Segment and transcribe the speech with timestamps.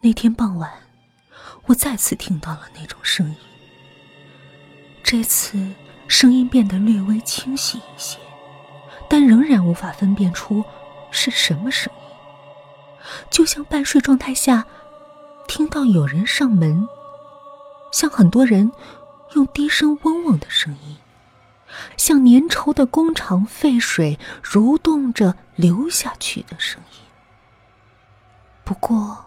[0.00, 0.70] 那天傍晚，
[1.66, 3.36] 我再次听到了那种声音。
[5.02, 5.74] 这次
[6.06, 8.16] 声音变得略微清晰一些，
[9.08, 10.64] 但仍然无法分辨出
[11.10, 12.00] 是什么声音，
[13.28, 14.64] 就像半睡状态下
[15.48, 16.88] 听到有人上门，
[17.90, 18.70] 像很多人
[19.34, 20.96] 用低声嗡嗡的声音，
[21.96, 27.00] 像粘稠的工厂废水蠕动着流下去的声音。
[28.62, 29.24] 不过。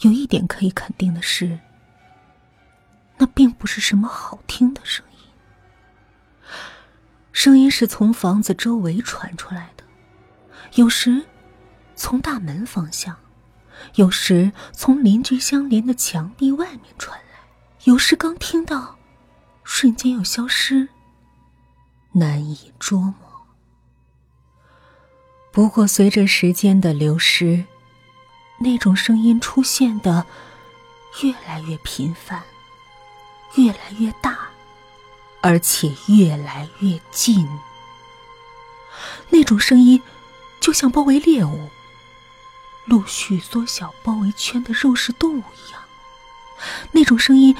[0.00, 1.58] 有一点可以肯定的是，
[3.16, 5.18] 那并不是什么好听的声音。
[7.32, 9.82] 声音是从房子周围传出来的，
[10.74, 11.26] 有时
[11.96, 13.16] 从大门方向，
[13.96, 17.40] 有时从邻居相连的墙壁外面传来，
[17.84, 18.96] 有时刚听到，
[19.64, 20.88] 瞬间又消失，
[22.12, 23.14] 难以捉摸。
[25.50, 27.64] 不过，随着时间的流失。
[28.58, 30.26] 那种声音出现的
[31.22, 32.42] 越来越频繁，
[33.54, 34.36] 越来越大，
[35.40, 37.48] 而且越来越近。
[39.30, 40.02] 那种声音
[40.60, 41.70] 就像包围猎物、
[42.84, 45.80] 陆续缩小包围圈的肉食动物一样。
[46.90, 47.56] 那种声音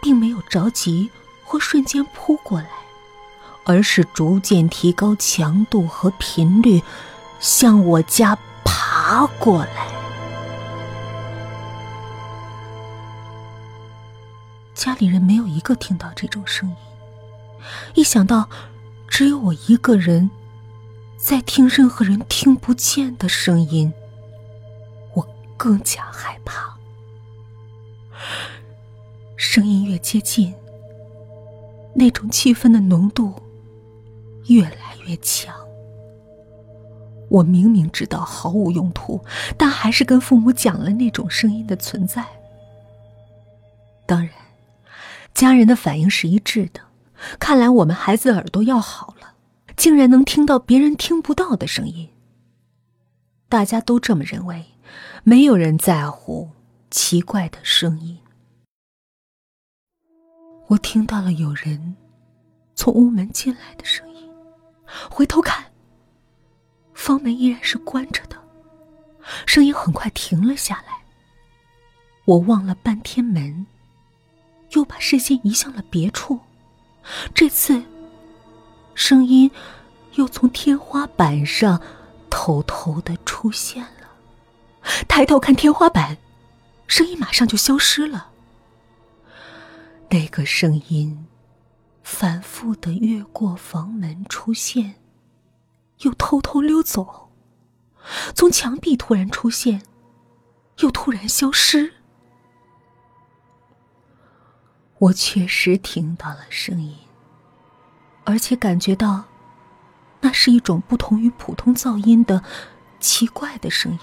[0.00, 1.10] 并没有着急
[1.44, 2.68] 或瞬间扑过来，
[3.62, 6.82] 而是逐渐提高强度和频率，
[7.38, 9.91] 向我家爬过来。
[14.74, 16.76] 家里人没有一个听到这种声音。
[17.94, 18.48] 一想到
[19.06, 20.30] 只有我一个人
[21.16, 23.92] 在听任何人听不见的声音，
[25.14, 26.76] 我更加害怕。
[29.36, 30.54] 声音越接近，
[31.94, 33.34] 那种气氛的浓度
[34.46, 35.54] 越来越强。
[37.28, 39.22] 我明明知道毫无用途，
[39.56, 42.26] 但还是跟父母讲了那种声音的存在。
[44.06, 44.41] 当然。
[45.34, 46.80] 家人的反应是一致的，
[47.38, 49.34] 看来我们孩子耳朵要好了，
[49.76, 52.08] 竟然能听到别人听不到的声音。
[53.48, 54.64] 大家都这么认为，
[55.24, 56.50] 没有人在乎
[56.90, 58.18] 奇怪的声音。
[60.68, 61.96] 我听到了有人
[62.74, 64.30] 从屋门进来的声音，
[65.10, 65.64] 回头看，
[66.94, 68.36] 房门依然是关着的，
[69.44, 70.98] 声音很快停了下来。
[72.24, 73.66] 我望了半天门。
[74.92, 76.38] 把视线移向了别处，
[77.32, 77.82] 这次，
[78.94, 79.50] 声音
[80.16, 81.80] 又从天花板上
[82.28, 84.10] 偷偷的出现了。
[85.08, 86.18] 抬头看天花板，
[86.86, 88.32] 声音马上就消失了。
[90.10, 91.26] 那个声音
[92.02, 94.96] 反复的越过房门出现，
[96.00, 97.32] 又偷偷溜走，
[98.34, 99.80] 从墙壁突然出现，
[100.80, 101.94] 又突然消失。
[105.02, 106.94] 我确实听到了声音，
[108.22, 109.24] 而且感觉到，
[110.20, 112.44] 那是一种不同于普通噪音的
[113.00, 113.98] 奇怪的声音。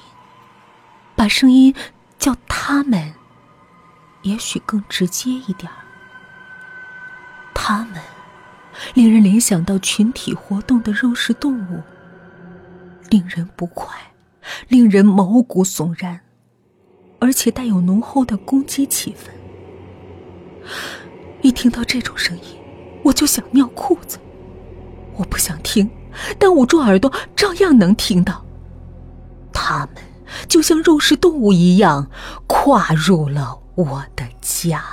[1.16, 1.74] 把声音
[2.18, 3.14] 叫他们，
[4.24, 5.78] 也许更直接一点儿。
[7.54, 8.02] 他们，
[8.94, 11.81] 令人联想到群体活动的肉食动物，
[13.10, 13.98] 令人不快，
[14.68, 16.20] 令人毛骨悚然，
[17.20, 19.39] 而且带有浓厚的攻击气氛。
[21.42, 22.44] 一听到这种声音，
[23.04, 24.20] 我就想尿裤子。
[25.16, 25.90] 我不想听，
[26.38, 28.46] 但捂住耳朵照样能听到。
[29.52, 29.96] 他们
[30.48, 32.10] 就像肉食动物一样，
[32.48, 34.84] 跨入了我的家。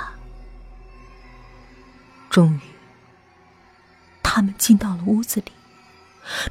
[2.29, 2.59] 终于，
[4.21, 5.51] 他们进到了屋子里，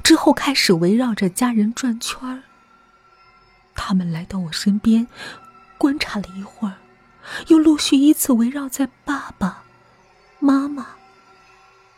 [0.03, 2.43] 之后开始围绕着家人转圈儿。
[3.75, 5.07] 他们来到我身边，
[5.77, 6.75] 观察了一会儿。
[7.47, 9.63] 又陆续依次围绕在爸爸
[10.39, 10.95] 妈妈、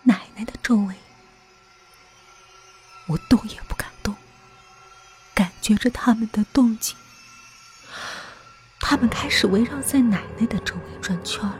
[0.03, 0.95] 奶奶的周围，
[3.07, 4.15] 我动也不敢动，
[5.33, 6.95] 感觉着他们的动静。
[8.79, 11.53] 他们开始围绕在奶奶的周围转圈儿，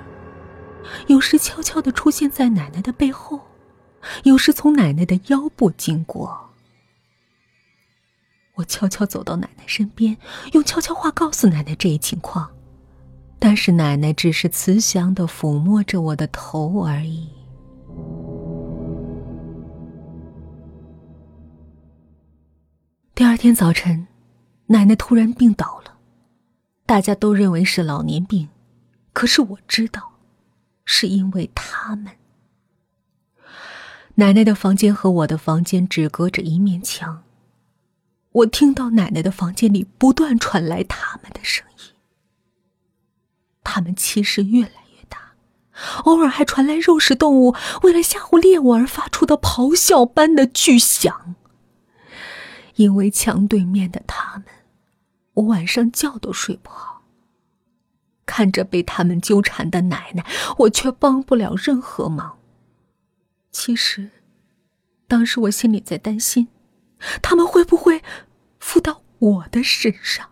[1.08, 3.48] 有时悄悄的出现在奶奶的背后，
[4.24, 6.50] 有时从奶奶的腰部经过。
[8.56, 10.18] 我悄悄走到奶奶身边，
[10.54, 12.52] 用悄悄话告诉奶奶这一情况。
[13.42, 17.30] 但是奶奶只是慈祥的抚摸着我的头而已。
[23.16, 24.08] 第二天早晨，
[24.68, 25.98] 奶奶突然病倒了，
[26.86, 28.50] 大家都认为是老年病，
[29.14, 30.12] 可是我知道，
[30.84, 32.14] 是因为他们。
[34.16, 37.24] 奶奶的房间和我的房间只隔着一面墙，
[38.34, 41.89] 我听到奶奶的房间里不断传来他们的声音。
[43.64, 45.36] 他们气势越来越大，
[46.06, 51.36] 偶尔还传来肉食动物为了吓唬猎物而发出的咆哮般的巨响。
[52.76, 54.46] 因为墙对面的他们，
[55.34, 57.04] 我晚上觉都睡不好。
[58.26, 60.26] 看着被他们纠缠的奶奶，
[60.60, 62.38] 我却帮不了任何忙。
[63.52, 64.12] 其实，
[65.08, 66.48] 当时我心里在担心，
[67.22, 68.04] 他们会不会
[68.60, 70.30] 附到我的身上？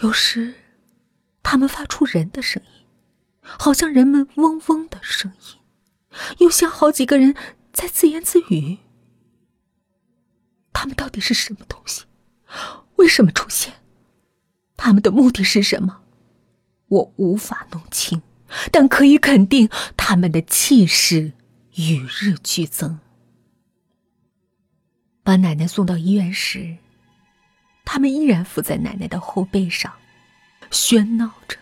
[0.00, 0.54] 有时，
[1.50, 2.86] 他们发出人的声音，
[3.42, 5.58] 好像人们嗡嗡的声音，
[6.38, 7.34] 又像好几个人
[7.72, 8.78] 在自言自语。
[10.72, 12.04] 他们到底是什么东西？
[12.94, 13.74] 为什么出现？
[14.76, 16.02] 他们的目的是什么？
[16.86, 18.22] 我无法弄清，
[18.70, 21.32] 但可以肯定，他们的气势
[21.74, 23.00] 与日俱增。
[25.24, 26.76] 把奶奶送到医院时，
[27.84, 29.92] 他们依然伏在奶奶的后背上，
[30.70, 31.56] 喧闹着。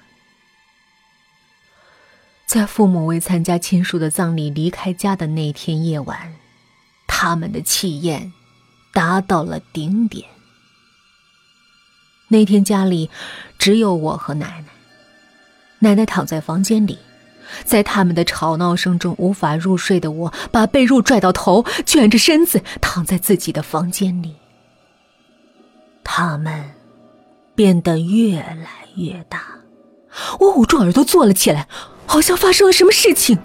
[2.46, 6.34] 在父母为参加亲属的葬礼离开家的那天夜晚，
[7.06, 8.32] 他们的气焰
[8.92, 10.26] 达到了顶点。
[12.28, 13.10] 那天家里
[13.58, 14.68] 只有我和奶奶，
[15.80, 16.98] 奶奶躺在房间里，
[17.64, 24.36] 在他们的吵闹声中无法入睡的我，把被褥拽到头，卷着身子躺在自己的房间里。
[26.02, 26.70] 他们
[27.58, 29.42] 变得越来越大，
[30.38, 31.66] 我捂住耳朵坐了起来，
[32.06, 33.36] 好像发生了什么事情。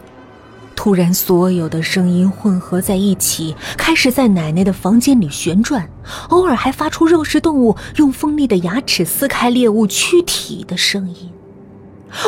[0.76, 5.90] 突然，所有的声音混合在一起，开始在奶奶的房间里旋转，
[6.30, 11.32] 偶尔还发出肉食动物用锋利的牙齿撕开猎物躯体的声音。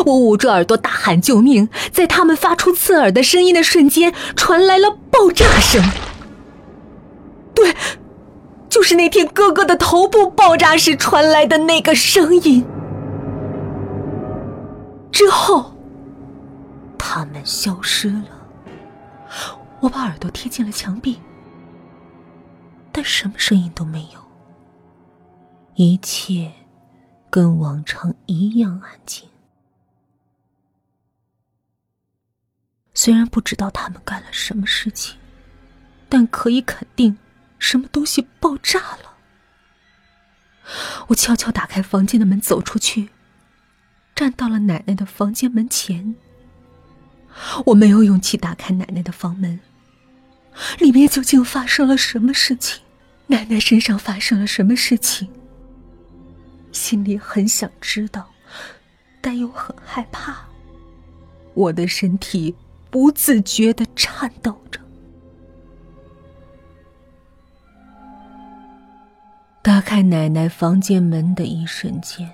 [0.08, 5.84] 我捂住耳朵大喊救命，在他们发出刺耳的声音的瞬间，传来了爆炸声。
[7.54, 7.76] 对，
[8.76, 12.62] 就是那天哥哥的头部爆炸时传来的那个声音。
[15.14, 15.74] 之后，
[16.98, 18.48] 他们消失了。
[19.80, 21.18] 我把耳朵贴近了墙壁，
[22.92, 24.20] 但什么声音都没有。
[25.76, 26.52] 一切
[27.30, 29.26] 跟往常一样安静。
[32.94, 35.18] 虽然不知道他们干了什么事情，
[36.10, 37.18] 但可以肯定，
[37.66, 39.16] 什么东西爆炸了。
[41.08, 43.10] 我悄悄打开房间的门，走出去，
[44.14, 46.16] 站到了奶奶的房间门前。
[47.66, 49.60] 我没有勇气打开奶奶的房门，
[50.78, 52.84] 里面究竟发生了什么事情？
[53.28, 55.28] 奶奶身上发生了什么事情？
[56.72, 58.30] 心里很想知道，
[59.22, 60.38] 但又很害怕。
[61.56, 62.54] 我的身体
[62.92, 64.85] 不自觉的颤抖着。
[69.66, 72.30] 打开奶奶房间门的一瞬间，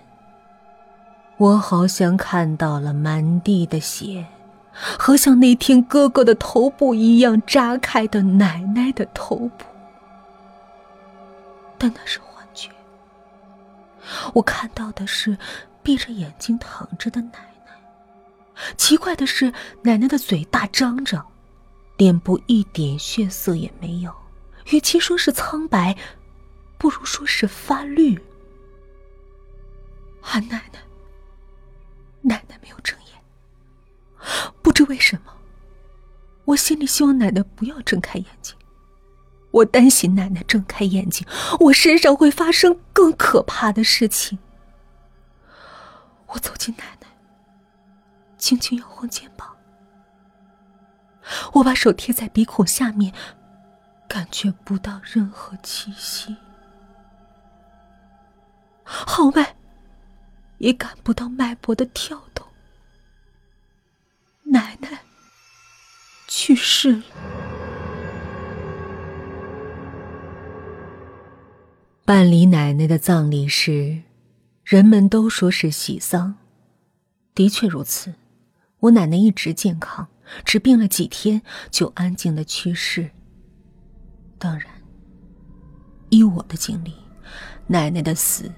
[1.38, 4.25] 我好像看到了满地的血。
[5.00, 9.63] 和像那天哥哥的头部一样扎开的奶奶的头部，
[11.78, 12.69] 但那是幻觉。
[14.33, 15.38] 我看到的是
[15.81, 17.30] 闭着眼睛躺着的奶
[17.66, 17.72] 奶。
[18.75, 21.25] 奇怪的是，奶奶的嘴大张着，
[21.95, 24.13] 脸部一点血色也没有。
[24.72, 25.95] 与其说是苍白，
[26.81, 28.19] 不如说是发绿。
[30.19, 30.80] 韩奶奶，
[32.21, 33.21] 奶奶没有睁眼。
[34.64, 35.31] 不知为什么，
[36.45, 38.57] 我心里希望奶奶不要睁开眼睛。
[39.52, 41.28] 我担心奶奶睁开眼睛，
[41.59, 44.40] 我身上会发生更可怕的事情。
[46.30, 47.07] 我走近奶奶，
[48.40, 49.56] 轻轻摇晃肩膀。
[51.54, 53.14] 我把手贴在鼻孔下面，
[54.07, 56.35] 感觉不到任何气息，
[58.92, 59.56] 号脉
[60.57, 62.45] 也感不到脉搏的跳动。
[64.44, 65.02] 奶奶
[66.28, 67.04] 去世了。
[72.04, 74.02] 办理奶奶的葬礼时，
[74.66, 76.36] 人们都说是喜丧，
[77.33, 78.14] 的确如此。
[78.80, 80.10] 我奶奶一直健康，
[80.44, 83.12] 只病了几天就安静的去世。
[84.38, 84.68] 当然，
[86.10, 86.94] 依我的经历，
[87.68, 88.52] 奶奶的死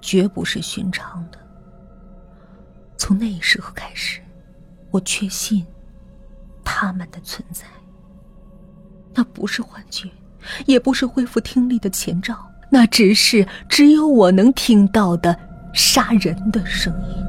[0.00, 1.38] 绝不是寻常的。
[2.96, 4.20] 从那时刻开始。
[4.90, 5.66] 我确信，
[6.64, 7.66] 他们的存在。
[9.14, 10.08] 那不是幻觉，
[10.64, 12.38] 也不是恢复听力的前兆，
[12.70, 15.38] 那只是只有我能听到的
[15.74, 17.24] 杀人的声音。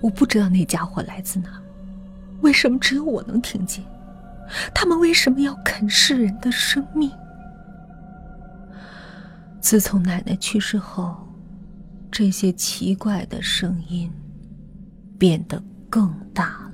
[0.00, 1.60] 我不知道那家伙来自哪，
[2.42, 3.84] 为什么只有我能听见？
[4.72, 7.10] 他们为什么要啃噬人的生命？
[9.68, 11.14] 自从奶奶去世后。
[12.10, 14.10] 这些奇怪的声音
[15.18, 16.67] 变得更大